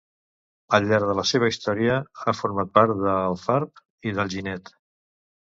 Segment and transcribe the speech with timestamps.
[0.77, 4.77] Al llarg de la seva història ha format part d'Alfarb i d'Alginet.